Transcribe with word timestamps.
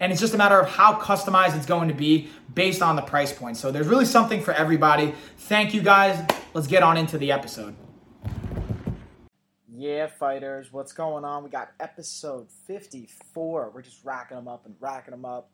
and 0.00 0.12
it's 0.12 0.20
just 0.20 0.34
a 0.34 0.38
matter 0.38 0.58
of 0.58 0.68
how 0.68 0.98
customized 0.98 1.56
it's 1.56 1.66
going 1.66 1.88
to 1.88 1.94
be 1.94 2.28
based 2.54 2.82
on 2.82 2.96
the 2.96 3.02
price 3.02 3.32
point. 3.32 3.56
So 3.56 3.70
there's 3.70 3.88
really 3.88 4.04
something 4.04 4.40
for 4.40 4.52
everybody. 4.52 5.14
Thank 5.38 5.74
you 5.74 5.82
guys. 5.82 6.24
Let's 6.54 6.66
get 6.66 6.82
on 6.82 6.96
into 6.96 7.18
the 7.18 7.32
episode. 7.32 7.74
Yeah, 9.78 10.06
fighters, 10.06 10.72
what's 10.72 10.92
going 10.92 11.24
on? 11.24 11.44
We 11.44 11.50
got 11.50 11.72
episode 11.80 12.50
54. 12.66 13.72
We're 13.74 13.82
just 13.82 14.02
racking 14.04 14.38
them 14.38 14.48
up 14.48 14.64
and 14.64 14.74
racking 14.80 15.12
them 15.12 15.26
up. 15.26 15.50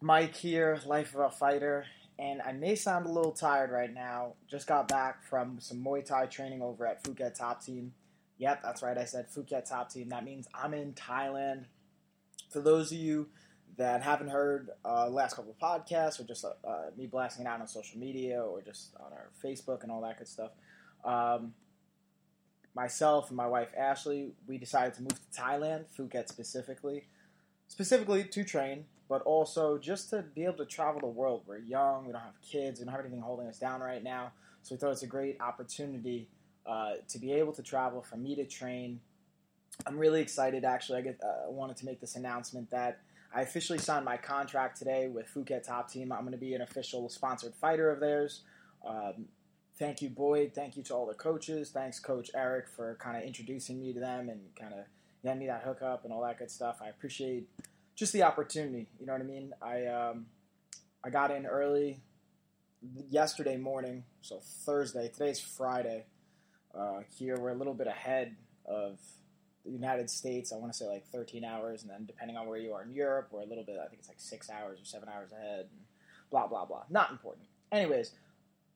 Mike 0.00 0.34
here, 0.34 0.80
Life 0.84 1.14
of 1.14 1.20
a 1.20 1.30
Fighter, 1.30 1.86
and 2.18 2.42
I 2.42 2.50
may 2.50 2.74
sound 2.74 3.06
a 3.06 3.08
little 3.08 3.30
tired 3.30 3.70
right 3.70 3.94
now. 3.94 4.34
Just 4.50 4.66
got 4.66 4.88
back 4.88 5.22
from 5.22 5.60
some 5.60 5.84
Muay 5.84 6.04
Thai 6.04 6.26
training 6.26 6.62
over 6.62 6.84
at 6.84 7.04
Phuket 7.04 7.38
Top 7.38 7.64
Team. 7.64 7.92
Yep, 8.38 8.60
that's 8.64 8.82
right, 8.82 8.98
I 8.98 9.04
said 9.04 9.30
Phuket 9.30 9.68
Top 9.68 9.88
Team. 9.88 10.08
That 10.08 10.24
means 10.24 10.48
I'm 10.52 10.74
in 10.74 10.92
Thailand 10.94 11.66
for 12.52 12.60
those 12.60 12.92
of 12.92 12.98
you 12.98 13.28
that 13.76 14.02
haven't 14.02 14.28
heard 14.28 14.70
uh, 14.84 15.08
last 15.08 15.34
couple 15.34 15.50
of 15.50 15.58
podcasts 15.58 16.20
or 16.20 16.24
just 16.24 16.44
uh, 16.44 16.50
me 16.96 17.06
blasting 17.06 17.46
it 17.46 17.48
out 17.48 17.60
on 17.60 17.66
social 17.66 17.98
media 17.98 18.42
or 18.42 18.60
just 18.60 18.94
on 19.00 19.12
our 19.12 19.30
Facebook 19.42 19.82
and 19.82 19.90
all 19.90 20.02
that 20.02 20.18
good 20.18 20.28
stuff, 20.28 20.50
um, 21.04 21.54
myself 22.74 23.28
and 23.28 23.36
my 23.36 23.46
wife 23.46 23.68
Ashley, 23.76 24.32
we 24.46 24.58
decided 24.58 24.94
to 24.94 25.02
move 25.02 25.14
to 25.14 25.40
Thailand, 25.40 25.84
Phuket 25.96 26.28
specifically, 26.28 27.04
specifically 27.68 28.24
to 28.24 28.44
train, 28.44 28.84
but 29.08 29.22
also 29.22 29.78
just 29.78 30.10
to 30.10 30.22
be 30.34 30.44
able 30.44 30.58
to 30.58 30.66
travel 30.66 31.00
the 31.00 31.06
world. 31.06 31.42
We're 31.46 31.58
young, 31.58 32.06
we 32.06 32.12
don't 32.12 32.22
have 32.22 32.40
kids, 32.42 32.78
we 32.78 32.84
don't 32.84 32.94
have 32.94 33.04
anything 33.04 33.20
holding 33.20 33.46
us 33.46 33.58
down 33.58 33.80
right 33.80 34.02
now, 34.02 34.32
so 34.62 34.74
we 34.74 34.78
thought 34.78 34.92
it's 34.92 35.02
a 35.02 35.06
great 35.06 35.40
opportunity 35.40 36.28
uh, 36.66 36.92
to 37.08 37.18
be 37.18 37.32
able 37.32 37.52
to 37.54 37.62
travel, 37.62 38.02
for 38.02 38.16
me 38.16 38.36
to 38.36 38.44
train 38.44 39.00
I'm 39.86 39.98
really 39.98 40.20
excited. 40.20 40.64
Actually, 40.64 40.98
I 40.98 41.02
get, 41.02 41.20
uh, 41.22 41.50
wanted 41.50 41.76
to 41.78 41.86
make 41.86 42.00
this 42.00 42.16
announcement 42.16 42.70
that 42.70 43.00
I 43.34 43.42
officially 43.42 43.78
signed 43.78 44.04
my 44.04 44.16
contract 44.16 44.78
today 44.78 45.08
with 45.08 45.26
Phuket 45.32 45.66
Top 45.66 45.90
Team. 45.90 46.12
I'm 46.12 46.20
going 46.20 46.32
to 46.32 46.38
be 46.38 46.54
an 46.54 46.60
official 46.60 47.08
sponsored 47.08 47.54
fighter 47.54 47.90
of 47.90 47.98
theirs. 47.98 48.42
Um, 48.86 49.26
thank 49.78 50.02
you, 50.02 50.10
Boyd. 50.10 50.52
Thank 50.54 50.76
you 50.76 50.82
to 50.84 50.94
all 50.94 51.06
the 51.06 51.14
coaches. 51.14 51.70
Thanks, 51.70 51.98
Coach 51.98 52.30
Eric, 52.34 52.68
for 52.68 52.96
kind 53.00 53.16
of 53.16 53.22
introducing 53.22 53.80
me 53.80 53.92
to 53.92 54.00
them 54.00 54.28
and 54.28 54.40
kind 54.60 54.74
of 54.74 54.84
getting 55.22 55.40
me 55.40 55.46
that 55.46 55.62
hookup 55.62 56.04
and 56.04 56.12
all 56.12 56.22
that 56.22 56.38
good 56.38 56.50
stuff. 56.50 56.80
I 56.84 56.88
appreciate 56.88 57.48
just 57.94 58.12
the 58.12 58.22
opportunity. 58.22 58.88
You 59.00 59.06
know 59.06 59.12
what 59.12 59.22
I 59.22 59.24
mean? 59.24 59.52
I 59.62 59.86
um, 59.86 60.26
I 61.04 61.10
got 61.10 61.30
in 61.30 61.46
early 61.46 62.00
yesterday 63.10 63.56
morning, 63.56 64.04
so 64.20 64.40
Thursday. 64.40 65.08
Today's 65.08 65.40
Friday. 65.40 66.04
Uh, 66.74 67.00
here 67.16 67.38
we're 67.38 67.50
a 67.50 67.54
little 67.54 67.74
bit 67.74 67.86
ahead 67.86 68.36
of 68.66 68.98
the 69.64 69.70
United 69.70 70.10
States, 70.10 70.52
I 70.52 70.56
want 70.56 70.72
to 70.72 70.78
say 70.78 70.86
like 70.86 71.06
13 71.06 71.44
hours, 71.44 71.82
and 71.82 71.90
then 71.90 72.04
depending 72.06 72.36
on 72.36 72.46
where 72.46 72.58
you 72.58 72.72
are 72.72 72.82
in 72.82 72.92
Europe, 72.92 73.28
we're 73.30 73.42
a 73.42 73.46
little 73.46 73.64
bit, 73.64 73.76
I 73.78 73.88
think 73.88 74.00
it's 74.00 74.08
like 74.08 74.20
six 74.20 74.50
hours 74.50 74.80
or 74.80 74.84
seven 74.84 75.08
hours 75.08 75.32
ahead, 75.32 75.68
and 75.70 75.80
blah, 76.30 76.46
blah, 76.46 76.64
blah. 76.64 76.82
Not 76.90 77.10
important. 77.10 77.46
Anyways, 77.70 78.12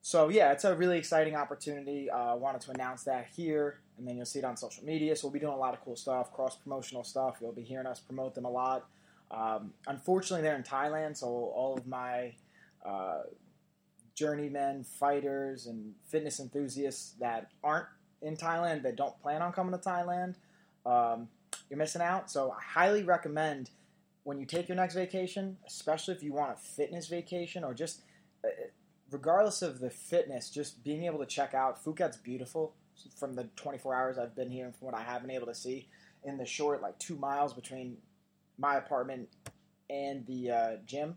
so 0.00 0.28
yeah, 0.28 0.52
it's 0.52 0.64
a 0.64 0.74
really 0.74 0.98
exciting 0.98 1.34
opportunity. 1.34 2.08
I 2.08 2.32
uh, 2.32 2.36
wanted 2.36 2.60
to 2.62 2.70
announce 2.70 3.02
that 3.04 3.26
here, 3.34 3.80
and 3.98 4.06
then 4.06 4.16
you'll 4.16 4.26
see 4.26 4.38
it 4.38 4.44
on 4.44 4.56
social 4.56 4.84
media. 4.84 5.16
So 5.16 5.26
we'll 5.26 5.32
be 5.32 5.41
doing 5.41 5.52
a 5.52 5.58
lot 5.58 5.74
of 5.74 5.80
cool 5.80 5.97
stuff, 5.97 6.32
cross 6.32 6.56
promotional 6.56 7.03
stuff. 7.03 7.38
You'll 7.41 7.53
be 7.53 7.62
hearing 7.62 7.86
us 7.86 7.98
promote 7.98 8.34
them 8.34 8.44
a 8.44 8.50
lot. 8.50 8.86
Um, 9.32 9.72
unfortunately, 9.88 10.42
they're 10.42 10.54
in 10.54 10.62
Thailand, 10.62 11.16
so 11.16 11.26
all 11.26 11.76
of 11.76 11.88
my 11.88 12.34
uh, 12.88 13.22
journeymen, 14.14 14.84
fighters, 14.84 15.66
and 15.66 15.94
fitness 16.08 16.38
enthusiasts 16.38 17.14
that 17.18 17.50
aren't 17.64 17.86
in 18.22 18.36
Thailand, 18.36 18.82
that 18.84 18.97
don't 18.97 19.20
plan 19.20 19.42
on 19.42 19.53
coming 19.53 19.72
to 19.72 19.78
Thailand, 19.78 20.36
um, 20.86 21.28
you're 21.69 21.78
missing 21.78 22.02
out. 22.02 22.30
So 22.30 22.52
I 22.52 22.62
highly 22.62 23.02
recommend 23.02 23.70
when 24.22 24.38
you 24.38 24.47
take 24.47 24.69
your 24.69 24.76
next 24.76 24.94
vacation, 24.94 25.56
especially 25.66 26.14
if 26.14 26.22
you 26.22 26.32
want 26.32 26.52
a 26.52 26.56
fitness 26.56 27.08
vacation 27.08 27.64
or 27.64 27.74
just 27.74 28.02
uh, 28.44 28.48
regardless 29.10 29.62
of 29.62 29.80
the 29.80 29.91
fitness, 29.91 30.50
just 30.50 30.82
being 30.82 31.04
able 31.04 31.19
to 31.19 31.26
check 31.26 31.54
out 31.54 31.84
Phuket's 31.84 32.16
beautiful 32.16 32.74
from 33.19 33.34
the 33.34 33.44
24 33.56 33.94
hours 33.94 34.19
I've 34.19 34.34
been 34.34 34.50
here 34.50 34.64
and 34.64 34.74
from 34.74 34.86
what 34.86 34.94
I 34.94 35.02
have 35.02 35.22
been 35.22 35.30
able 35.30 35.47
to 35.47 35.54
see 35.54 35.88
in 36.24 36.38
the 36.38 36.47
short 36.47 36.82
like 36.82 36.98
two 36.98 37.16
miles 37.16 37.53
between 37.53 37.98
my 38.58 38.76
apartment 38.76 39.28
and 39.91 40.26
the 40.26 40.50
uh, 40.50 40.70
gym. 40.86 41.16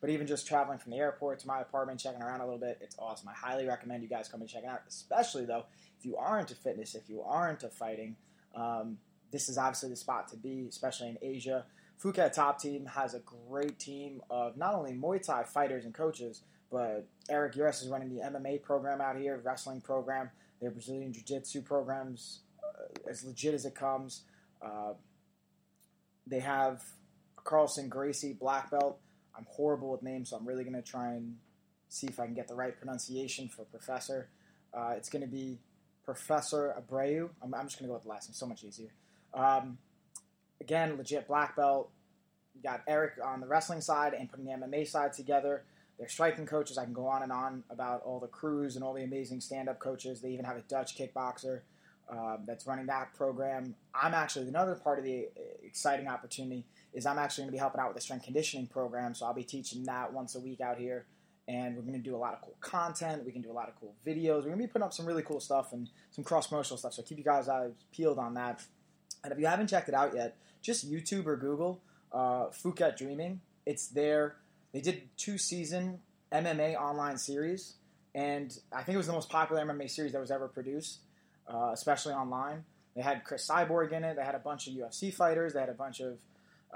But 0.00 0.10
even 0.10 0.28
just 0.28 0.46
traveling 0.46 0.78
from 0.78 0.92
the 0.92 0.98
airport 0.98 1.40
to 1.40 1.46
my 1.48 1.60
apartment, 1.60 1.98
checking 1.98 2.22
around 2.22 2.40
a 2.40 2.44
little 2.44 2.60
bit, 2.60 2.78
it's 2.80 2.96
awesome. 2.98 3.28
I 3.28 3.34
highly 3.34 3.66
recommend 3.66 4.02
you 4.02 4.08
guys 4.08 4.28
come 4.28 4.40
and 4.40 4.48
check 4.48 4.62
it 4.62 4.68
out, 4.68 4.82
especially 4.88 5.44
though 5.44 5.64
if 5.98 6.04
you 6.04 6.16
are 6.16 6.38
into 6.38 6.54
fitness, 6.54 6.94
if 6.94 7.08
you 7.08 7.22
are 7.22 7.50
into 7.50 7.68
fighting. 7.68 8.16
Um, 8.54 8.98
this 9.30 9.48
is 9.48 9.58
obviously 9.58 9.90
the 9.90 9.96
spot 9.96 10.28
to 10.28 10.36
be, 10.36 10.66
especially 10.68 11.08
in 11.08 11.18
Asia. 11.22 11.64
Phuket 12.02 12.32
Top 12.32 12.60
Team 12.60 12.86
has 12.86 13.14
a 13.14 13.20
great 13.20 13.78
team 13.78 14.20
of 14.30 14.56
not 14.56 14.74
only 14.74 14.92
Muay 14.92 15.24
Thai 15.24 15.42
fighters 15.42 15.84
and 15.84 15.92
coaches, 15.92 16.42
but 16.70 17.06
Eric 17.28 17.54
Uris 17.54 17.82
is 17.82 17.88
running 17.88 18.14
the 18.14 18.22
MMA 18.22 18.62
program 18.62 19.00
out 19.00 19.16
here, 19.16 19.40
wrestling 19.42 19.80
program, 19.80 20.30
their 20.60 20.70
Brazilian 20.70 21.12
Jiu 21.12 21.22
Jitsu 21.22 21.62
programs, 21.62 22.40
uh, 22.62 23.10
as 23.10 23.24
legit 23.24 23.54
as 23.54 23.64
it 23.64 23.74
comes. 23.74 24.22
Uh, 24.62 24.92
they 26.26 26.40
have 26.40 26.82
Carlson 27.36 27.88
Gracie, 27.88 28.32
black 28.32 28.70
belt. 28.70 29.00
I'm 29.36 29.46
horrible 29.48 29.90
with 29.90 30.02
names, 30.02 30.30
so 30.30 30.36
I'm 30.36 30.46
really 30.46 30.64
going 30.64 30.74
to 30.74 30.82
try 30.82 31.12
and 31.12 31.36
see 31.88 32.06
if 32.06 32.20
I 32.20 32.26
can 32.26 32.34
get 32.34 32.48
the 32.48 32.54
right 32.54 32.76
pronunciation 32.76 33.48
for 33.48 33.64
professor. 33.64 34.28
Uh, 34.74 34.94
it's 34.96 35.08
going 35.08 35.22
to 35.22 35.28
be 35.28 35.58
Professor 36.04 36.74
Abreu. 36.78 37.30
I'm, 37.42 37.54
I'm 37.54 37.66
just 37.66 37.78
going 37.78 37.86
to 37.86 37.88
go 37.88 37.94
with 37.94 38.02
the 38.02 38.08
last 38.08 38.28
name, 38.28 38.34
so 38.34 38.46
much 38.46 38.64
easier. 38.64 38.90
Um, 39.34 39.78
again, 40.60 40.96
legit 40.96 41.26
black 41.26 41.56
belt. 41.56 41.90
You 42.54 42.62
got 42.62 42.82
Eric 42.86 43.14
on 43.24 43.40
the 43.40 43.46
wrestling 43.46 43.80
side 43.80 44.14
and 44.14 44.28
putting 44.28 44.46
the 44.46 44.52
MMA 44.52 44.86
side 44.86 45.12
together. 45.12 45.64
They're 45.98 46.08
striking 46.08 46.46
coaches. 46.46 46.78
I 46.78 46.84
can 46.84 46.92
go 46.92 47.06
on 47.06 47.22
and 47.22 47.32
on 47.32 47.64
about 47.70 48.02
all 48.02 48.20
the 48.20 48.28
crews 48.28 48.76
and 48.76 48.84
all 48.84 48.94
the 48.94 49.02
amazing 49.02 49.40
stand-up 49.40 49.80
coaches. 49.80 50.20
They 50.20 50.30
even 50.30 50.44
have 50.44 50.56
a 50.56 50.62
Dutch 50.62 50.96
kickboxer 50.96 51.60
um, 52.10 52.44
that's 52.46 52.66
running 52.66 52.86
that 52.86 53.14
program. 53.14 53.74
I'm 53.94 54.14
actually 54.14 54.48
another 54.48 54.74
part 54.74 54.98
of 54.98 55.04
the 55.04 55.26
uh, 55.36 55.42
exciting 55.62 56.08
opportunity 56.08 56.64
is 56.94 57.04
I'm 57.04 57.18
actually 57.18 57.42
going 57.42 57.48
to 57.48 57.52
be 57.52 57.58
helping 57.58 57.80
out 57.80 57.88
with 57.88 57.96
the 57.96 58.00
strength 58.00 58.24
conditioning 58.24 58.66
program. 58.66 59.14
So 59.14 59.26
I'll 59.26 59.34
be 59.34 59.44
teaching 59.44 59.84
that 59.84 60.12
once 60.12 60.34
a 60.34 60.40
week 60.40 60.60
out 60.60 60.78
here, 60.78 61.06
and 61.48 61.76
we're 61.76 61.82
going 61.82 61.94
to 61.94 61.98
do 61.98 62.14
a 62.14 62.18
lot 62.18 62.34
of 62.34 62.40
cool 62.40 62.56
content. 62.60 63.24
We 63.24 63.32
can 63.32 63.42
do 63.42 63.50
a 63.50 63.52
lot 63.52 63.68
of 63.68 63.74
cool 63.78 63.94
videos. 64.06 64.38
We're 64.38 64.50
going 64.50 64.58
to 64.58 64.64
be 64.64 64.66
putting 64.66 64.84
up 64.84 64.92
some 64.92 65.06
really 65.06 65.22
cool 65.22 65.40
stuff 65.40 65.72
and 65.72 65.88
some 66.10 66.24
cross 66.24 66.46
promotional 66.46 66.78
stuff. 66.78 66.94
So 66.94 67.02
keep 67.02 67.18
you 67.18 67.24
guys 67.24 67.48
eyes 67.48 67.72
peeled 67.92 68.18
on 68.18 68.34
that. 68.34 68.62
And 69.24 69.32
if 69.32 69.38
you 69.38 69.46
haven't 69.46 69.68
checked 69.68 69.88
it 69.88 69.94
out 69.94 70.14
yet, 70.14 70.36
just 70.62 70.90
YouTube 70.90 71.26
or 71.26 71.36
Google 71.36 71.80
uh, 72.12 72.46
Phuket 72.46 72.96
Dreaming. 72.96 73.40
It's 73.66 73.88
there. 73.88 74.36
They 74.72 74.80
did 74.80 75.08
two 75.16 75.38
season 75.38 76.00
MMA 76.32 76.76
online 76.76 77.18
series, 77.18 77.74
and 78.14 78.56
I 78.72 78.82
think 78.82 78.94
it 78.94 78.98
was 78.98 79.06
the 79.06 79.12
most 79.12 79.30
popular 79.30 79.64
MMA 79.64 79.90
series 79.90 80.12
that 80.12 80.20
was 80.20 80.30
ever 80.30 80.48
produced, 80.48 81.00
uh, 81.52 81.70
especially 81.72 82.14
online. 82.14 82.64
They 82.94 83.02
had 83.02 83.24
Cris 83.24 83.48
Cyborg 83.48 83.92
in 83.92 84.04
it. 84.04 84.16
They 84.16 84.24
had 84.24 84.34
a 84.34 84.40
bunch 84.40 84.66
of 84.66 84.74
UFC 84.74 85.12
fighters. 85.12 85.54
They 85.54 85.60
had 85.60 85.68
a 85.68 85.74
bunch 85.74 86.00
of 86.00 86.18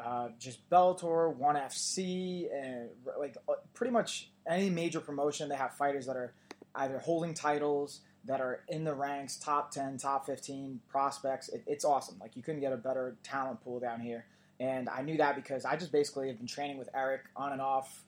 uh, 0.01 0.29
just 0.39 0.69
Bellator, 0.71 1.35
ONE 1.35 1.57
FC, 1.57 2.47
and 2.53 2.89
like 3.19 3.37
uh, 3.49 3.55
pretty 3.75 3.93
much 3.93 4.31
any 4.47 4.71
major 4.71 5.01
promotion. 5.01 5.49
They 5.49 5.57
have 5.57 5.75
fighters 5.75 6.07
that 6.07 6.17
are 6.17 6.33
either 6.75 6.99
holding 6.99 7.35
titles 7.35 8.01
that 8.25 8.41
are 8.41 8.61
in 8.69 8.85
the 8.85 8.95
ranks, 8.95 9.37
top 9.37 9.71
10, 9.73 9.99
top 9.99 10.27
15 10.27 10.81
prospects. 10.89 11.49
It, 11.49 11.63
it's 11.67 11.85
awesome. 11.85 12.17
Like, 12.21 12.37
you 12.37 12.43
couldn't 12.43 12.61
get 12.61 12.73
a 12.73 12.77
better 12.77 13.17
talent 13.23 13.63
pool 13.63 13.81
down 13.81 14.01
here. 14.01 14.27
And 14.61 14.89
I 14.89 15.03
knew 15.03 15.17
that 15.17 15.35
because 15.35 15.65
I 15.65 15.77
just 15.77 15.91
basically 15.91 16.29
have 16.29 16.39
been 16.39 16.47
training 16.47 16.79
with 16.79 16.89
Eric 16.95 17.23
on 17.35 17.53
and 17.53 17.61
off 17.61 18.05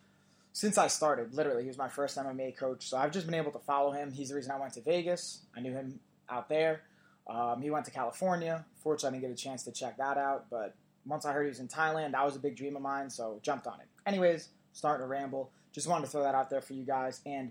since 0.52 0.78
I 0.78 0.86
started. 0.86 1.34
Literally, 1.34 1.62
he 1.62 1.68
was 1.68 1.78
my 1.78 1.88
first 1.88 2.16
MMA 2.16 2.56
coach. 2.56 2.88
So 2.88 2.96
I've 2.96 3.10
just 3.10 3.26
been 3.26 3.34
able 3.34 3.50
to 3.52 3.58
follow 3.58 3.90
him. 3.90 4.12
He's 4.12 4.28
the 4.28 4.36
reason 4.36 4.52
I 4.52 4.60
went 4.60 4.74
to 4.74 4.80
Vegas. 4.80 5.40
I 5.56 5.60
knew 5.60 5.72
him 5.72 5.98
out 6.30 6.48
there. 6.48 6.82
Um, 7.26 7.60
he 7.60 7.70
went 7.70 7.84
to 7.86 7.90
California. 7.90 8.64
Fortunately, 8.82 9.18
I 9.18 9.20
didn't 9.20 9.32
get 9.32 9.40
a 9.40 9.42
chance 9.42 9.64
to 9.64 9.72
check 9.72 9.96
that 9.96 10.16
out. 10.16 10.46
But 10.48 10.76
once 11.04 11.26
I 11.26 11.32
heard 11.32 11.42
he 11.42 11.48
was 11.48 11.58
in 11.58 11.68
Thailand, 11.68 12.12
that 12.12 12.24
was 12.24 12.36
a 12.36 12.38
big 12.38 12.56
dream 12.56 12.76
of 12.76 12.82
mine. 12.82 13.10
So 13.10 13.40
jumped 13.42 13.66
on 13.66 13.80
it. 13.80 13.86
Anyways, 14.06 14.50
starting 14.72 15.04
to 15.04 15.08
ramble. 15.08 15.50
Just 15.72 15.88
wanted 15.88 16.04
to 16.04 16.10
throw 16.12 16.22
that 16.22 16.36
out 16.36 16.50
there 16.50 16.60
for 16.60 16.74
you 16.74 16.84
guys. 16.84 17.20
And 17.26 17.50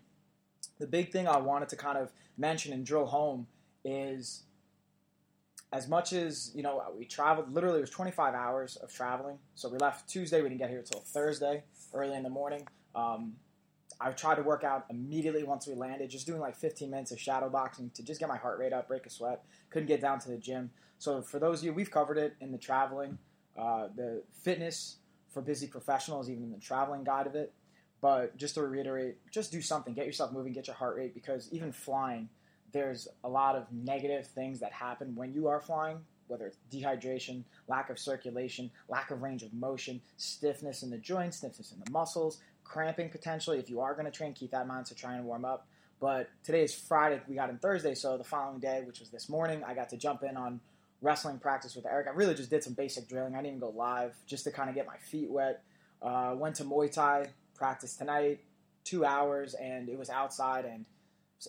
the 0.80 0.88
big 0.88 1.12
thing 1.12 1.28
I 1.28 1.38
wanted 1.38 1.70
to 1.70 1.75
kind 1.75 1.98
of 1.98 2.12
mention 2.38 2.74
and 2.74 2.86
drill 2.86 3.06
home 3.06 3.48
is 3.86 4.44
as 5.72 5.88
much 5.88 6.14
as 6.14 6.52
you 6.54 6.62
know 6.62 6.81
we 6.98 7.06
traveled 7.06 7.52
literally 7.52 7.80
it 7.80 7.81
was 7.81 7.90
25 7.90 8.34
hours 8.34 8.75
of 8.78 8.94
traveling. 8.94 9.38
So 9.56 9.70
we 9.70 9.78
left 9.78 10.08
tuesday 10.10 10.42
we 10.42 10.50
didn't 10.50 10.60
get 10.60 10.70
here 10.70 10.80
until 10.80 11.02
thursday 11.02 11.64
early 11.94 12.16
in 12.16 12.24
the 12.24 12.30
morning. 12.30 12.68
Um, 12.96 13.34
i 14.00 14.12
tried 14.12 14.36
to 14.36 14.44
work 14.44 14.64
out 14.64 14.86
immediately 14.90 15.44
once 15.44 15.68
we 15.68 15.75
landed 15.75 16.10
just 16.10 16.25
doing 16.25 16.40
like 16.40 16.56
15 16.56 16.90
minutes 16.90 17.12
of 17.12 17.20
shadow 17.20 17.50
boxing 17.50 17.92
to 17.96 18.04
just 18.04 18.20
get 18.20 18.30
my 18.30 18.38
heart 18.38 18.60
rate 18.60 18.74
up 18.74 18.88
break 18.88 19.06
a 19.06 19.10
sweat. 19.10 19.44
Couldn't 19.70 19.88
get 19.88 20.02
down 20.02 20.20
to 20.20 20.30
the 20.30 20.38
gym. 20.38 20.72
So 21.00 21.22
for 21.22 21.40
those 21.40 21.60
of 21.60 21.66
you 21.66 21.74
we've 21.74 21.92
covered 21.92 22.18
it 22.18 22.36
in 22.40 22.52
the 22.52 22.58
traveling 22.58 23.18
uh, 23.58 23.88
the 23.96 24.24
fitness 24.42 24.98
for 25.30 25.42
busy 25.42 25.68
professionals 25.68 26.30
even 26.30 26.44
in 26.44 26.52
the 26.52 26.60
traveling 26.60 27.04
guide 27.04 27.28
of 27.28 27.36
it 27.36 27.54
but 28.03 28.38
just 28.38 28.53
to 28.53 28.61
reiterate 28.61 29.15
just 29.31 29.51
do 29.51 29.61
something 29.61 29.95
get 29.95 30.05
yourself 30.05 30.31
moving 30.31 30.53
get 30.53 30.67
your 30.67 30.75
heart 30.75 30.95
rate 30.95 31.15
because 31.15 31.50
even 31.51 31.71
flying 31.71 32.29
there's 32.73 33.07
a 33.23 33.29
lot 33.29 33.55
of 33.55 33.71
negative 33.71 34.27
things 34.27 34.59
that 34.59 34.73
happen 34.73 35.15
when 35.15 35.31
you 35.31 35.47
are 35.47 35.61
flying, 35.61 36.00
whether 36.27 36.47
it's 36.47 36.57
dehydration, 36.71 37.44
lack 37.67 37.89
of 37.89 37.97
circulation, 37.97 38.69
lack 38.89 39.11
of 39.11 39.21
range 39.21 39.44
of 39.44 39.53
motion, 39.53 40.01
stiffness 40.17 40.83
in 40.83 40.89
the 40.89 40.97
joints, 40.97 41.38
stiffness 41.38 41.71
in 41.71 41.79
the 41.85 41.91
muscles, 41.91 42.41
cramping 42.63 43.09
potentially. 43.09 43.59
If 43.59 43.69
you 43.69 43.79
are 43.79 43.94
going 43.94 44.05
to 44.05 44.11
train, 44.11 44.33
keep 44.33 44.51
that 44.51 44.63
in 44.63 44.67
mind. 44.67 44.88
So 44.88 44.95
try 44.95 45.15
and 45.15 45.23
warm 45.23 45.45
up. 45.45 45.67
But 46.00 46.29
today 46.44 46.63
is 46.63 46.73
Friday. 46.73 47.21
We 47.27 47.35
got 47.35 47.50
in 47.50 47.59
Thursday, 47.59 47.95
so 47.95 48.17
the 48.17 48.23
following 48.23 48.59
day, 48.59 48.81
which 48.85 49.00
was 49.00 49.09
this 49.09 49.29
morning, 49.29 49.63
I 49.63 49.73
got 49.73 49.89
to 49.89 49.97
jump 49.97 50.23
in 50.23 50.35
on 50.35 50.59
wrestling 51.01 51.38
practice 51.38 51.75
with 51.75 51.85
Eric. 51.85 52.07
I 52.07 52.11
really 52.11 52.33
just 52.33 52.50
did 52.50 52.63
some 52.63 52.73
basic 52.73 53.07
drilling. 53.07 53.35
I 53.35 53.38
didn't 53.38 53.57
even 53.57 53.59
go 53.59 53.69
live 53.69 54.15
just 54.25 54.44
to 54.45 54.51
kind 54.51 54.67
of 54.69 54.75
get 54.75 54.88
my 54.88 54.97
feet 54.97 55.29
wet. 55.29 55.61
Uh, 56.01 56.33
went 56.35 56.55
to 56.55 56.65
Muay 56.65 56.91
Thai 56.91 57.27
practice 57.55 57.95
tonight, 57.95 58.39
two 58.83 59.05
hours, 59.05 59.53
and 59.53 59.89
it 59.89 59.97
was 59.97 60.09
outside 60.09 60.65
and 60.65 60.85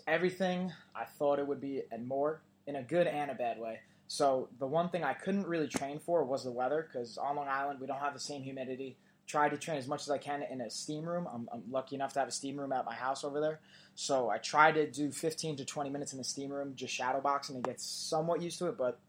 everything 0.06 0.72
I 0.94 1.04
thought 1.04 1.38
it 1.38 1.46
would 1.46 1.60
be 1.60 1.82
and 1.90 2.06
more 2.06 2.42
in 2.66 2.76
a 2.76 2.82
good 2.82 3.06
and 3.06 3.30
a 3.30 3.34
bad 3.34 3.58
way. 3.58 3.80
So 4.06 4.48
the 4.58 4.66
one 4.66 4.88
thing 4.90 5.04
I 5.04 5.14
couldn't 5.14 5.46
really 5.46 5.68
train 5.68 5.98
for 5.98 6.24
was 6.24 6.44
the 6.44 6.50
weather 6.50 6.88
because 6.90 7.18
on 7.18 7.36
Long 7.36 7.48
Island 7.48 7.80
we 7.80 7.86
don't 7.86 7.98
have 7.98 8.14
the 8.14 8.20
same 8.20 8.42
humidity. 8.42 8.96
Tried 9.26 9.50
to 9.50 9.56
train 9.56 9.78
as 9.78 9.88
much 9.88 10.02
as 10.02 10.10
I 10.10 10.18
can 10.18 10.42
in 10.42 10.60
a 10.60 10.70
steam 10.70 11.08
room. 11.08 11.26
I'm, 11.32 11.48
I'm, 11.52 11.62
lucky 11.70 11.94
enough 11.94 12.12
to 12.12 12.18
have 12.18 12.28
a 12.28 12.32
steam 12.32 12.58
room 12.58 12.72
at 12.72 12.84
my 12.84 12.94
house 12.94 13.24
over 13.24 13.40
there. 13.40 13.60
So 13.94 14.28
I 14.28 14.36
tried 14.36 14.72
to 14.72 14.90
do 14.90 15.10
15 15.10 15.56
to 15.56 15.64
20 15.64 15.88
minutes 15.88 16.12
in 16.12 16.18
the 16.18 16.24
steam 16.24 16.50
room, 16.50 16.74
just 16.74 16.92
shadow 16.92 17.22
boxing 17.22 17.56
to 17.56 17.62
get 17.62 17.80
somewhat 17.80 18.42
used 18.42 18.58
to 18.58 18.66
it, 18.66 18.76
but 18.76 19.00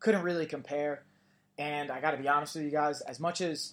couldn't 0.00 0.22
really 0.22 0.44
compare. 0.44 1.04
And 1.56 1.90
I 1.90 2.00
got 2.00 2.10
to 2.10 2.18
be 2.18 2.28
honest 2.28 2.56
with 2.56 2.64
you 2.64 2.70
guys, 2.70 3.00
as 3.02 3.18
much 3.18 3.40
as 3.40 3.72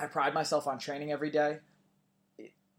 I 0.00 0.06
pride 0.06 0.34
myself 0.34 0.66
on 0.66 0.78
training 0.78 1.12
every 1.12 1.30
day, 1.30 1.58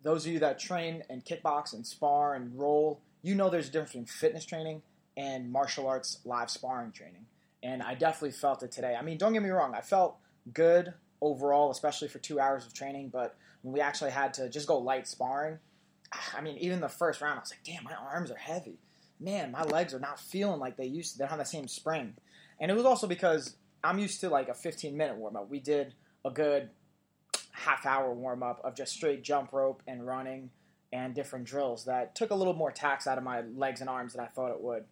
those 0.07 0.25
of 0.25 0.31
you 0.31 0.39
that 0.39 0.57
train 0.57 1.04
and 1.09 1.25
kickbox 1.25 1.74
and 1.74 1.86
spar 1.86 2.36
and 2.36 2.57
roll, 2.57 3.01
you 3.24 3.36
know 3.36 3.50
there's 3.50 3.68
a 3.68 3.71
difference 3.71 3.92
between 3.92 4.06
fitness 4.06 4.45
training 4.45 4.81
and 5.18 5.51
martial 5.51 5.86
arts 5.86 6.19
live 6.24 6.50
sparring 6.50 6.94
training. 6.94 7.25
And 7.62 7.83
I 7.83 7.94
definitely 7.94 8.31
felt 8.31 8.63
it 8.63 8.71
today. 8.71 8.95
I 8.98 9.01
mean, 9.01 9.18
don't 9.18 9.33
get 9.33 9.44
me 9.44 9.50
wrong, 9.50 9.75
I 9.75 9.81
felt 9.81 10.15
good 10.54 10.94
overall, 11.19 11.71
especially 11.71 12.07
for 12.07 12.19
two 12.19 12.39
hours 12.39 12.65
of 12.65 12.74
training, 12.74 13.09
but 13.09 13.36
when 13.63 13.74
we 13.74 13.81
actually 13.81 14.12
had 14.12 14.33
to 14.36 14.48
just 14.48 14.65
go 14.65 14.77
light 14.77 15.09
sparring, 15.09 15.59
I 16.33 16.39
mean, 16.39 16.56
even 16.59 16.80
the 16.80 16.88
first 16.88 17.19
round, 17.19 17.39
I 17.39 17.42
was 17.42 17.51
like, 17.51 17.65
damn, 17.65 17.83
my 17.83 17.94
arms 17.94 18.31
are 18.31 18.38
heavy. 18.38 18.80
Man, 19.19 19.51
my 19.51 19.63
legs 19.63 19.94
are 19.94 20.00
not 20.00 20.21
feeling 20.21 20.62
like 20.62 20.77
they 20.77 20.86
used 20.86 21.12
to. 21.12 21.18
They 21.18 21.24
don't 21.24 21.31
have 21.31 21.39
the 21.39 21.44
same 21.44 21.68
spring. 21.68 22.13
And 22.62 22.71
it 22.71 22.75
was 22.75 22.86
also 22.86 23.07
because 23.07 23.57
I'm 23.83 24.00
used 24.00 24.21
to 24.21 24.30
like 24.30 24.48
a 24.48 24.54
15 24.54 24.95
minute 24.95 25.18
warm 25.18 25.36
up. 25.36 25.50
We 25.50 25.59
did 25.59 25.95
a 26.24 26.31
good 26.31 26.69
half 27.57 27.86
hour 27.86 28.13
warm 28.13 28.44
up 28.44 28.62
of 28.63 28.75
just 28.75 28.94
straight 28.94 29.24
jump 29.24 29.51
rope 29.51 29.81
and 29.88 30.06
running 30.06 30.50
and 30.94 31.13
different 31.13 31.45
drills 31.45 31.86
that 31.86 32.15
took 32.15 32.31
a 32.31 32.36
little 32.36 32.54
more 32.54 32.71
tax 32.71 33.07
out 33.07 33.18
of 33.18 33.24
my 33.24 33.42
legs 33.56 33.81
and 33.81 33.89
arms 33.89 34.13
than 34.13 34.24
I 34.24 34.27
thought 34.27 34.51
it 34.51 34.62
would. 34.62 34.86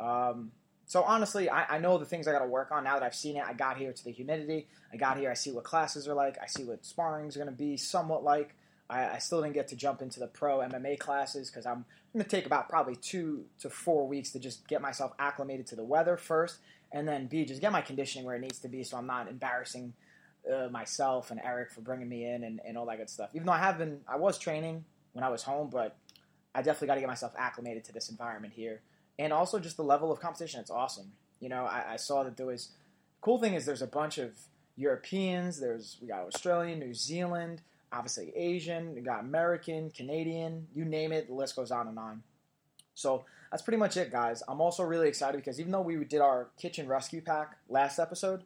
Um, 0.00 0.50
so 0.86 1.02
honestly, 1.02 1.48
I, 1.48 1.76
I, 1.76 1.78
know 1.78 1.98
the 1.98 2.04
things 2.04 2.26
I 2.26 2.32
got 2.32 2.40
to 2.40 2.46
work 2.46 2.72
on 2.72 2.84
now 2.84 2.94
that 2.94 3.02
I've 3.02 3.14
seen 3.14 3.36
it. 3.36 3.44
I 3.46 3.52
got 3.52 3.76
here 3.76 3.92
to 3.92 4.04
the 4.04 4.10
humidity. 4.10 4.66
I 4.92 4.96
got 4.96 5.18
here. 5.18 5.30
I 5.30 5.34
see 5.34 5.50
what 5.50 5.64
classes 5.64 6.08
are 6.08 6.14
like. 6.14 6.38
I 6.42 6.46
see 6.46 6.64
what 6.64 6.84
sparring 6.84 7.26
is 7.26 7.36
going 7.36 7.48
to 7.48 7.52
be 7.52 7.76
somewhat 7.76 8.24
like. 8.24 8.54
I, 8.88 9.08
I, 9.08 9.18
still 9.18 9.42
didn't 9.42 9.54
get 9.54 9.68
to 9.68 9.76
jump 9.76 10.00
into 10.00 10.18
the 10.18 10.26
pro 10.26 10.58
MMA 10.58 10.98
classes 10.98 11.50
because 11.50 11.66
I'm 11.66 11.84
going 12.12 12.24
to 12.24 12.30
take 12.30 12.46
about 12.46 12.68
probably 12.68 12.96
two 12.96 13.44
to 13.60 13.68
four 13.68 14.08
weeks 14.08 14.30
to 14.32 14.38
just 14.38 14.66
get 14.66 14.80
myself 14.80 15.12
acclimated 15.18 15.66
to 15.68 15.76
the 15.76 15.84
weather 15.84 16.16
first, 16.16 16.58
and 16.90 17.06
then 17.06 17.26
B 17.26 17.44
just 17.44 17.60
get 17.60 17.70
my 17.70 17.82
conditioning 17.82 18.24
where 18.24 18.36
it 18.36 18.40
needs 18.40 18.58
to 18.60 18.68
be, 18.68 18.82
so 18.82 18.96
I'm 18.96 19.06
not 19.06 19.28
embarrassing 19.28 19.92
uh, 20.52 20.68
myself 20.70 21.30
and 21.30 21.40
Eric 21.44 21.70
for 21.70 21.80
bringing 21.80 22.08
me 22.08 22.24
in 22.24 22.44
and, 22.44 22.60
and 22.66 22.76
all 22.76 22.86
that 22.86 22.98
good 22.98 23.10
stuff. 23.10 23.30
Even 23.34 23.46
though 23.46 23.52
I 23.52 23.58
have 23.58 23.78
been, 23.78 24.00
I 24.08 24.16
was 24.16 24.38
training 24.38 24.84
when 25.12 25.24
I 25.24 25.28
was 25.28 25.42
home, 25.42 25.68
but 25.70 25.96
I 26.54 26.62
definitely 26.62 26.88
got 26.88 26.94
to 26.94 27.00
get 27.00 27.08
myself 27.08 27.32
acclimated 27.36 27.84
to 27.84 27.92
this 27.92 28.08
environment 28.08 28.54
here. 28.54 28.82
And 29.18 29.32
also 29.32 29.58
just 29.58 29.76
the 29.76 29.84
level 29.84 30.12
of 30.12 30.20
competition. 30.20 30.60
It's 30.60 30.70
awesome. 30.70 31.12
You 31.40 31.48
know, 31.48 31.64
I, 31.64 31.92
I 31.92 31.96
saw 31.96 32.22
that 32.24 32.36
there 32.36 32.46
was, 32.46 32.70
cool 33.20 33.38
thing 33.38 33.54
is 33.54 33.66
there's 33.66 33.82
a 33.82 33.86
bunch 33.86 34.18
of 34.18 34.32
Europeans, 34.76 35.60
there's, 35.60 35.98
we 36.00 36.08
got 36.08 36.20
Australian, 36.20 36.78
New 36.78 36.94
Zealand, 36.94 37.62
obviously 37.92 38.32
Asian, 38.36 38.94
we 38.94 39.00
got 39.00 39.20
American, 39.20 39.90
Canadian, 39.90 40.68
you 40.74 40.84
name 40.84 41.12
it, 41.12 41.26
the 41.26 41.34
list 41.34 41.56
goes 41.56 41.70
on 41.70 41.88
and 41.88 41.98
on. 41.98 42.22
So 42.94 43.24
that's 43.50 43.62
pretty 43.62 43.78
much 43.78 43.96
it, 43.96 44.12
guys. 44.12 44.42
I'm 44.48 44.60
also 44.60 44.82
really 44.84 45.08
excited 45.08 45.36
because 45.38 45.58
even 45.58 45.72
though 45.72 45.80
we 45.80 45.96
did 46.04 46.20
our 46.20 46.50
kitchen 46.60 46.86
rescue 46.86 47.20
pack 47.20 47.56
last 47.68 47.98
episode, 47.98 48.44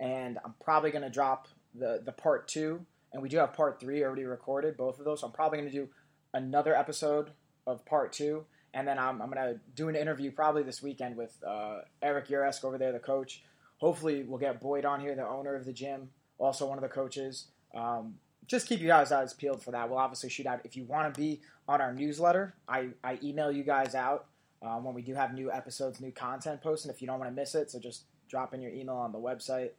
and 0.00 0.38
I'm 0.44 0.54
probably 0.62 0.90
going 0.90 1.04
to 1.04 1.10
drop 1.10 1.48
the 1.74 2.02
the 2.04 2.12
part 2.12 2.48
two, 2.48 2.84
and 3.12 3.22
we 3.22 3.28
do 3.28 3.38
have 3.38 3.52
part 3.52 3.80
three 3.80 4.02
already 4.02 4.24
recorded, 4.24 4.76
both 4.76 4.98
of 4.98 5.04
those. 5.04 5.20
So 5.20 5.26
I'm 5.26 5.32
probably 5.32 5.58
going 5.58 5.70
to 5.70 5.76
do 5.76 5.88
another 6.34 6.74
episode 6.74 7.30
of 7.66 7.84
part 7.86 8.12
two, 8.12 8.44
and 8.74 8.86
then 8.86 8.98
I'm, 8.98 9.20
I'm 9.22 9.30
going 9.30 9.54
to 9.54 9.60
do 9.74 9.88
an 9.88 9.96
interview 9.96 10.30
probably 10.30 10.62
this 10.62 10.82
weekend 10.82 11.16
with 11.16 11.36
uh, 11.46 11.78
Eric 12.02 12.28
Uresk 12.28 12.64
over 12.64 12.78
there, 12.78 12.92
the 12.92 12.98
coach. 12.98 13.42
Hopefully, 13.78 14.22
we'll 14.22 14.38
get 14.38 14.60
Boyd 14.60 14.84
on 14.84 15.00
here, 15.00 15.14
the 15.14 15.26
owner 15.26 15.54
of 15.54 15.64
the 15.64 15.72
gym, 15.72 16.10
also 16.38 16.66
one 16.66 16.78
of 16.78 16.82
the 16.82 16.88
coaches. 16.88 17.48
Um, 17.74 18.14
just 18.46 18.68
keep 18.68 18.80
you 18.80 18.86
guys 18.86 19.12
eyes 19.12 19.34
peeled 19.34 19.62
for 19.62 19.72
that. 19.72 19.88
We'll 19.88 19.98
obviously 19.98 20.30
shoot 20.30 20.46
out. 20.46 20.60
If 20.64 20.76
you 20.76 20.84
want 20.84 21.12
to 21.12 21.20
be 21.20 21.40
on 21.68 21.80
our 21.80 21.92
newsletter, 21.92 22.54
I, 22.68 22.90
I 23.02 23.18
email 23.22 23.50
you 23.50 23.64
guys 23.64 23.94
out 23.94 24.26
um, 24.62 24.84
when 24.84 24.94
we 24.94 25.02
do 25.02 25.14
have 25.14 25.34
new 25.34 25.50
episodes, 25.50 26.00
new 26.00 26.12
content 26.12 26.62
posted. 26.62 26.90
If 26.90 27.02
you 27.02 27.08
don't 27.08 27.18
want 27.18 27.30
to 27.30 27.34
miss 27.34 27.54
it, 27.54 27.70
so 27.70 27.80
just 27.80 28.04
drop 28.28 28.54
in 28.54 28.60
your 28.60 28.72
email 28.72 28.96
on 28.96 29.12
the 29.12 29.18
website. 29.18 29.70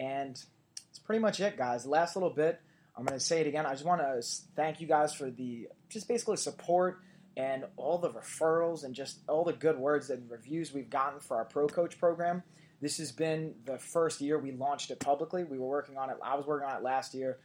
And 0.00 0.42
it's 0.88 0.98
pretty 0.98 1.20
much 1.20 1.40
it, 1.40 1.58
guys. 1.58 1.86
Last 1.86 2.16
little 2.16 2.30
bit, 2.30 2.58
I'm 2.96 3.04
going 3.04 3.18
to 3.18 3.24
say 3.24 3.42
it 3.42 3.46
again. 3.46 3.66
I 3.66 3.72
just 3.72 3.84
want 3.84 4.00
to 4.00 4.22
thank 4.56 4.80
you 4.80 4.86
guys 4.86 5.14
for 5.14 5.30
the 5.30 5.68
just 5.90 6.08
basically 6.08 6.38
support 6.38 7.00
and 7.36 7.64
all 7.76 7.98
the 7.98 8.10
referrals 8.10 8.82
and 8.82 8.94
just 8.94 9.20
all 9.28 9.44
the 9.44 9.52
good 9.52 9.78
words 9.78 10.08
and 10.08 10.28
reviews 10.30 10.72
we've 10.72 10.88
gotten 10.88 11.20
for 11.20 11.36
our 11.36 11.44
Pro 11.44 11.66
Coach 11.66 11.98
program. 11.98 12.42
This 12.80 12.96
has 12.96 13.12
been 13.12 13.54
the 13.66 13.78
first 13.78 14.22
year 14.22 14.38
we 14.38 14.52
launched 14.52 14.90
it 14.90 15.00
publicly. 15.00 15.44
We 15.44 15.58
were 15.58 15.68
working 15.68 15.98
on 15.98 16.08
it. 16.08 16.16
I 16.24 16.34
was 16.34 16.46
working 16.46 16.66
on 16.66 16.78
it 16.78 16.82
last 16.82 17.14
year, 17.14 17.38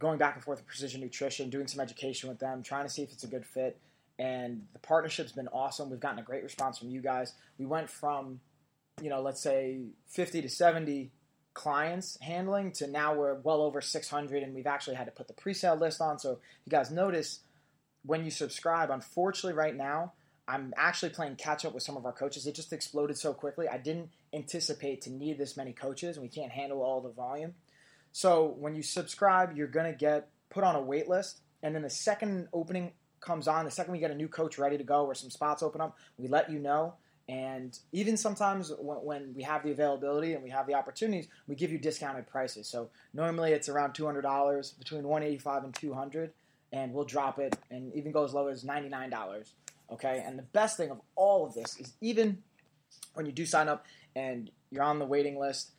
going 0.00 0.18
back 0.18 0.34
and 0.34 0.42
forth 0.42 0.58
with 0.58 0.66
Precision 0.66 1.00
Nutrition, 1.00 1.48
doing 1.48 1.68
some 1.68 1.80
education 1.80 2.28
with 2.28 2.40
them, 2.40 2.62
trying 2.64 2.84
to 2.84 2.90
see 2.90 3.02
if 3.02 3.12
it's 3.12 3.22
a 3.22 3.28
good 3.28 3.46
fit. 3.46 3.80
And 4.18 4.62
the 4.72 4.80
partnership's 4.80 5.32
been 5.32 5.48
awesome. 5.48 5.90
We've 5.90 6.00
gotten 6.00 6.18
a 6.18 6.22
great 6.22 6.42
response 6.42 6.78
from 6.78 6.88
you 6.88 7.00
guys. 7.00 7.34
We 7.56 7.66
went 7.66 7.88
from, 7.88 8.40
you 9.00 9.10
know, 9.10 9.22
let's 9.22 9.40
say 9.40 9.82
50 10.08 10.42
to 10.42 10.48
70 10.48 11.12
clients 11.54 12.18
handling 12.20 12.72
to 12.72 12.86
now 12.86 13.14
we're 13.14 13.34
well 13.34 13.62
over 13.62 13.80
600 13.80 14.42
and 14.42 14.54
we've 14.54 14.66
actually 14.66 14.96
had 14.96 15.06
to 15.06 15.12
put 15.12 15.28
the 15.28 15.34
pre-sale 15.34 15.76
list 15.76 16.00
on. 16.00 16.18
So 16.18 16.38
you 16.64 16.70
guys 16.70 16.90
notice 16.90 17.40
when 18.04 18.24
you 18.24 18.30
subscribe 18.30 18.90
unfortunately 18.90 19.56
right 19.56 19.74
now 19.74 20.12
i'm 20.46 20.74
actually 20.76 21.08
playing 21.08 21.36
catch 21.36 21.64
up 21.64 21.72
with 21.72 21.82
some 21.82 21.96
of 21.96 22.04
our 22.04 22.12
coaches. 22.12 22.46
It 22.46 22.54
just 22.54 22.72
exploded 22.72 23.16
so 23.16 23.32
quickly. 23.32 23.66
I 23.66 23.78
didn't 23.78 24.10
anticipate 24.34 25.00
to 25.02 25.10
need 25.10 25.38
this 25.38 25.56
many 25.56 25.72
coaches. 25.72 26.16
And 26.16 26.22
we 26.22 26.28
can't 26.28 26.52
handle 26.52 26.82
all 26.82 27.00
the 27.00 27.10
volume. 27.10 27.54
So 28.12 28.54
when 28.58 28.74
you 28.74 28.82
subscribe 28.82 29.56
you're 29.56 29.68
going 29.68 29.90
to 29.90 29.96
get 29.96 30.28
put 30.50 30.64
on 30.64 30.74
a 30.76 30.82
wait 30.82 31.08
list 31.08 31.40
and 31.62 31.74
then 31.74 31.82
the 31.82 31.90
second 31.90 32.48
opening 32.52 32.92
comes 33.20 33.48
on 33.48 33.64
the 33.64 33.70
second 33.70 33.92
we 33.92 33.98
get 33.98 34.10
a 34.10 34.14
new 34.14 34.28
coach 34.28 34.58
ready 34.58 34.76
to 34.76 34.84
go 34.84 35.06
or 35.06 35.14
some 35.14 35.30
spots 35.30 35.62
open 35.62 35.80
up 35.80 35.96
we 36.18 36.28
let 36.28 36.50
you 36.50 36.58
know 36.58 36.94
and 37.28 37.78
even 37.92 38.16
sometimes 38.16 38.72
when, 38.78 38.98
when, 38.98 39.34
we 39.34 39.42
have 39.42 39.62
the 39.62 39.70
availability 39.70 40.34
and 40.34 40.42
we 40.42 40.50
have 40.50 40.66
the 40.66 40.74
opportunities, 40.74 41.26
we 41.46 41.54
give 41.54 41.72
you 41.72 41.78
discounted 41.78 42.26
prices. 42.26 42.68
So 42.68 42.90
normally 43.14 43.52
it's 43.52 43.68
around 43.68 43.94
two 43.94 44.04
hundred 44.04 44.22
dollars, 44.22 44.72
between 44.72 45.04
one 45.04 45.22
eighty 45.22 45.38
five 45.38 45.64
and 45.64 45.74
two 45.74 45.94
hundred, 45.94 46.32
and 46.72 46.92
we'll 46.92 47.04
drop 47.04 47.38
it 47.38 47.56
and 47.70 47.94
even 47.94 48.12
go 48.12 48.24
as 48.24 48.34
low 48.34 48.48
as 48.48 48.64
ninety 48.64 48.88
nine 48.88 49.10
dollars. 49.10 49.54
Okay, 49.90 50.22
and 50.26 50.38
the 50.38 50.42
best 50.42 50.76
thing 50.76 50.90
of 50.90 51.00
all 51.14 51.46
of 51.46 51.54
this 51.54 51.78
is 51.78 51.94
even 52.00 52.42
when 53.14 53.26
you 53.26 53.32
do 53.32 53.46
sign 53.46 53.68
up 53.68 53.86
and 54.14 54.50
you're 54.70 54.82
on 54.82 54.98
the 54.98 55.04
waiting 55.06 55.38
list, 55.38 55.72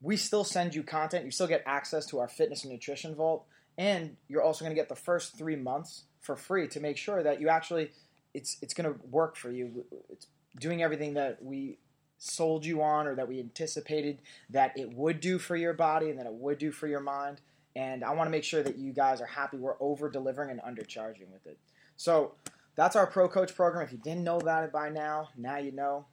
we 0.00 0.16
still 0.16 0.44
send 0.44 0.74
you 0.74 0.82
content. 0.82 1.24
You 1.24 1.30
still 1.30 1.46
get 1.46 1.62
access 1.64 2.06
to 2.06 2.18
our 2.18 2.28
fitness 2.28 2.64
and 2.64 2.72
nutrition 2.72 3.14
vault, 3.14 3.46
and 3.78 4.16
you're 4.28 4.42
also 4.42 4.64
going 4.64 4.74
to 4.74 4.80
get 4.80 4.88
the 4.90 4.96
first 4.96 5.38
three 5.38 5.56
months 5.56 6.04
for 6.20 6.36
free 6.36 6.68
to 6.68 6.80
make 6.80 6.96
sure 6.98 7.22
that 7.22 7.40
you 7.40 7.48
actually 7.48 7.92
it's 8.34 8.58
it's 8.60 8.74
going 8.74 8.92
to 8.92 9.00
work 9.06 9.36
for 9.36 9.50
you. 9.50 9.84
It's 10.10 10.26
doing 10.58 10.82
everything 10.82 11.14
that 11.14 11.42
we 11.42 11.78
sold 12.18 12.64
you 12.64 12.82
on 12.82 13.06
or 13.06 13.14
that 13.16 13.28
we 13.28 13.40
anticipated 13.40 14.22
that 14.50 14.78
it 14.78 14.92
would 14.94 15.20
do 15.20 15.38
for 15.38 15.56
your 15.56 15.72
body 15.72 16.08
and 16.08 16.18
that 16.18 16.26
it 16.26 16.32
would 16.32 16.58
do 16.58 16.70
for 16.70 16.86
your 16.86 17.00
mind. 17.00 17.40
and 17.74 18.04
I 18.04 18.12
want 18.12 18.26
to 18.26 18.30
make 18.30 18.44
sure 18.44 18.62
that 18.62 18.78
you 18.78 18.92
guys 18.92 19.20
are 19.20 19.26
happy. 19.26 19.56
We're 19.56 19.80
over 19.80 20.10
delivering 20.10 20.50
and 20.50 20.60
undercharging 20.60 21.30
with 21.32 21.46
it. 21.46 21.58
So 21.96 22.34
that's 22.74 22.96
our 22.96 23.06
pro 23.06 23.28
coach 23.28 23.54
program. 23.54 23.84
If 23.84 23.92
you 23.92 23.98
didn't 23.98 24.24
know 24.24 24.38
about 24.38 24.64
it 24.64 24.72
by 24.72 24.88
now, 24.90 25.28
now 25.36 25.56
you 25.58 25.72
know. 25.72 26.06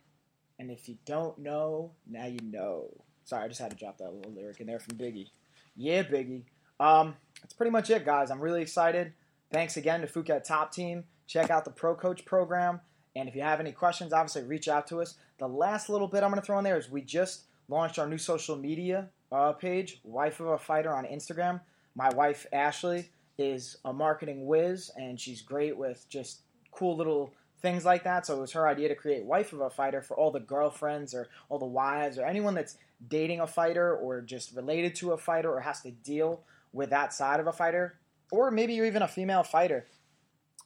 And 0.58 0.70
if 0.72 0.90
you 0.90 0.98
don't 1.06 1.38
know, 1.40 1.92
now 2.10 2.26
you 2.26 2.40
know. 2.44 2.90
Sorry, 3.24 3.44
I 3.46 3.48
just 3.48 3.60
had 3.60 3.72
to 3.72 3.78
drop 3.78 3.98
that 4.00 4.14
little 4.14 4.32
lyric 4.32 4.60
in 4.60 4.68
there 4.68 4.80
from 4.80 4.98
Biggie. 4.98 5.30
Yeah, 5.76 6.04
Biggie. 6.04 6.44
Um, 6.80 7.16
that's 7.42 7.54
pretty 7.54 7.72
much 7.72 7.90
it, 7.90 8.06
guys. 8.06 8.32
I'm 8.32 8.42
really 8.42 8.62
excited. 8.62 9.14
Thanks 9.52 9.78
again 9.78 10.02
to 10.02 10.08
Phuket 10.08 10.44
Top 10.44 10.72
Team. 10.72 11.06
Check 11.28 11.50
out 11.50 11.66
the 11.66 11.72
Pro 11.72 11.96
Coach 11.96 12.26
program. 12.26 12.82
And 13.16 13.28
if 13.28 13.36
you 13.36 13.42
have 13.42 13.60
any 13.60 13.72
questions, 13.72 14.14
obviously 14.14 14.44
reach 14.44 14.68
out 14.68 14.88
to 14.88 15.02
us. 15.02 15.16
The 15.38 15.48
last 15.48 15.90
little 15.90 16.08
bit 16.08 16.24
I'm 16.24 16.30
going 16.30 16.42
to 16.42 16.46
throw 16.46 16.58
in 16.58 16.64
there 16.64 16.78
is 16.78 16.90
we 16.90 17.02
just 17.02 17.46
launched 17.68 18.00
our 18.00 18.08
new 18.08 18.18
social 18.18 18.56
media 18.56 19.10
uh, 19.32 19.54
page, 19.54 20.00
Wife 20.04 20.40
of 20.40 20.48
a 20.48 20.58
Fighter 20.58 20.94
on 20.94 21.06
Instagram. 21.06 21.62
My 21.96 22.10
wife, 22.10 22.46
Ashley, 22.54 23.10
is 23.38 23.78
a 23.86 23.94
marketing 23.94 24.46
whiz, 24.46 24.92
and 24.96 25.20
she's 25.20 25.42
great 25.42 25.78
with 25.78 26.06
just 26.10 26.42
cool 26.72 26.96
little 26.96 27.34
things 27.62 27.86
like 27.86 28.04
that. 28.04 28.26
So 28.26 28.38
it 28.38 28.42
was 28.42 28.52
her 28.54 28.68
idea 28.68 28.88
to 28.90 28.96
create 28.96 29.26
Wife 29.26 29.54
of 29.54 29.62
a 29.62 29.70
Fighter 29.70 30.02
for 30.02 30.16
all 30.18 30.32
the 30.32 30.40
girlfriends 30.40 31.14
or 31.14 31.30
all 31.50 31.60
the 31.60 31.66
wives 31.66 32.18
or 32.18 32.26
anyone 32.26 32.54
that's 32.54 32.78
dating 33.08 33.40
a 33.40 33.48
fighter 33.48 33.96
or 33.96 34.22
just 34.22 34.56
related 34.56 34.96
to 34.96 35.14
a 35.14 35.18
fighter 35.18 35.52
or 35.52 35.62
has 35.62 35.82
to 35.82 35.92
deal 35.92 36.42
with 36.74 36.90
that 36.90 37.14
side 37.14 37.40
of 37.40 37.48
a 37.48 37.54
fighter. 37.54 37.98
Or 38.32 38.52
maybe 38.52 38.74
you're 38.74 38.86
even 38.86 39.02
a 39.02 39.08
female 39.08 39.44
fighter 39.44 39.88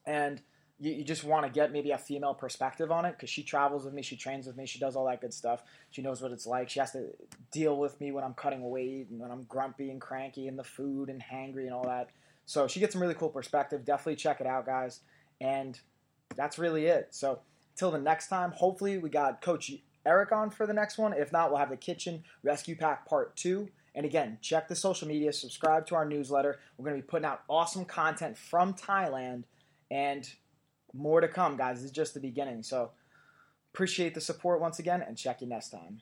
and 0.05 0.41
you, 0.83 0.93
you 0.95 1.03
just 1.03 1.23
want 1.23 1.45
to 1.45 1.51
get 1.51 1.71
maybe 1.71 1.91
a 1.91 1.97
female 1.97 2.33
perspective 2.33 2.91
on 2.91 3.05
it 3.05 3.13
because 3.13 3.29
she 3.29 3.41
travels 3.41 3.85
with 3.85 3.93
me, 3.93 4.01
she 4.01 4.17
trains 4.17 4.45
with 4.45 4.57
me, 4.57 4.65
she 4.65 4.79
does 4.79 4.97
all 4.97 5.05
that 5.05 5.21
good 5.21 5.33
stuff. 5.33 5.63
She 5.91 6.01
knows 6.01 6.21
what 6.21 6.31
it's 6.31 6.45
like. 6.45 6.69
She 6.69 6.79
has 6.79 6.91
to 6.91 7.07
deal 7.51 7.77
with 7.77 7.99
me 8.01 8.11
when 8.11 8.23
I'm 8.23 8.33
cutting 8.33 8.69
weight 8.69 9.07
and 9.09 9.19
when 9.19 9.31
I'm 9.31 9.43
grumpy 9.43 9.89
and 9.89 10.01
cranky 10.01 10.47
and 10.47 10.59
the 10.59 10.63
food 10.63 11.09
and 11.09 11.23
hangry 11.23 11.63
and 11.63 11.73
all 11.73 11.85
that. 11.85 12.09
So 12.45 12.67
she 12.67 12.81
gets 12.81 12.93
some 12.93 13.01
really 13.01 13.13
cool 13.13 13.29
perspective. 13.29 13.85
Definitely 13.85 14.17
check 14.17 14.41
it 14.41 14.47
out, 14.47 14.65
guys. 14.65 14.99
And 15.39 15.79
that's 16.35 16.59
really 16.59 16.87
it. 16.87 17.07
So 17.11 17.39
until 17.73 17.91
the 17.91 17.99
next 17.99 18.27
time, 18.27 18.51
hopefully 18.51 18.97
we 18.97 19.09
got 19.09 19.41
Coach 19.41 19.71
Eric 20.05 20.33
on 20.33 20.49
for 20.49 20.67
the 20.67 20.73
next 20.73 20.97
one. 20.97 21.13
If 21.13 21.31
not, 21.31 21.49
we'll 21.49 21.59
have 21.59 21.69
the 21.69 21.77
Kitchen 21.77 22.23
Rescue 22.43 22.75
Pack 22.75 23.07
Part 23.07 23.37
2. 23.37 23.69
And 23.95 24.05
again, 24.05 24.37
check 24.41 24.67
the 24.67 24.75
social 24.75 25.07
media, 25.07 25.31
subscribe 25.31 25.85
to 25.85 25.95
our 25.95 26.03
newsletter. 26.03 26.59
We're 26.77 26.89
going 26.89 26.97
to 26.97 27.01
be 27.01 27.07
putting 27.07 27.25
out 27.25 27.43
awesome 27.47 27.85
content 27.85 28.37
from 28.37 28.73
Thailand 28.73 29.43
and 29.89 30.29
more 30.93 31.21
to 31.21 31.27
come, 31.27 31.57
guys. 31.57 31.83
Is 31.83 31.91
just 31.91 32.13
the 32.13 32.19
beginning. 32.19 32.63
So 32.63 32.91
appreciate 33.73 34.13
the 34.13 34.21
support 34.21 34.61
once 34.61 34.79
again 34.79 35.01
and 35.01 35.17
check 35.17 35.41
you 35.41 35.47
next 35.47 35.69
time. 35.69 36.01